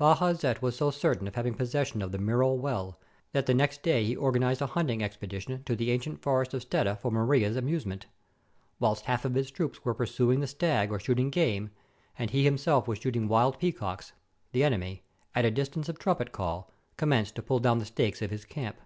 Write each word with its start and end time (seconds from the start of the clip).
Bajazet 0.00 0.62
was 0.62 0.74
so 0.74 0.90
certain 0.90 1.28
of 1.28 1.34
having 1.34 1.52
possession 1.52 2.00
of 2.00 2.10
the 2.10 2.16
Miral 2.16 2.56
well, 2.56 2.98
that 3.32 3.44
the 3.44 3.52
next 3.52 3.82
day 3.82 4.02
he 4.02 4.16
organized 4.16 4.62
a 4.62 4.68
hunting 4.68 5.02
expedition 5.02 5.62
to 5.64 5.76
the 5.76 5.90
ancient 5.90 6.22
forest 6.22 6.54
of 6.54 6.62
Stetta 6.62 6.96
for 7.02 7.10
Maria's 7.10 7.56
amusement. 7.56 8.06
Whilst 8.80 9.04
half 9.04 9.26
of 9.26 9.34
his 9.34 9.50
troops 9.50 9.84
were 9.84 9.92
pursuing 9.92 10.40
the 10.40 10.46
stag 10.46 10.90
or 10.90 10.98
shooting 10.98 11.28
game, 11.28 11.72
and 12.18 12.30
he 12.30 12.42
himself 12.42 12.88
was 12.88 12.98
shooting 13.00 13.28
wild 13.28 13.58
peacocks, 13.58 14.14
the 14.52 14.64
enemy, 14.64 15.02
at 15.34 15.44
a 15.44 15.50
distance 15.50 15.90
of 15.90 15.98
trumpet 15.98 16.32
call, 16.32 16.72
com 16.96 17.10
menced 17.10 17.34
to 17.34 17.42
pull 17.42 17.58
down 17.58 17.76
the 17.78 17.84
stakes 17.84 18.22
of 18.22 18.30
his 18.30 18.46
camp. 18.46 18.78